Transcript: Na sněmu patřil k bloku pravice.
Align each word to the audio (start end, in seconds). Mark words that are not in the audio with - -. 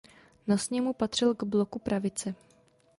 Na 0.47 0.57
sněmu 0.57 0.93
patřil 0.93 1.35
k 1.35 1.43
bloku 1.43 1.79
pravice. 1.79 2.35